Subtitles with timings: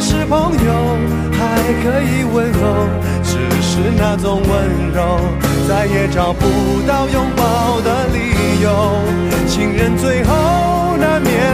[0.00, 0.98] 是朋友，
[1.32, 1.38] 还
[1.82, 2.88] 可以问候，
[3.22, 4.52] 只是那种温
[4.92, 5.20] 柔，
[5.68, 6.46] 再也找不
[6.86, 8.68] 到拥抱的理由。
[9.46, 11.53] 情人最后难免